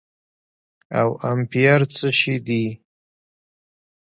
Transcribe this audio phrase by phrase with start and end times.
[0.99, 2.63] او امپير څه شي دي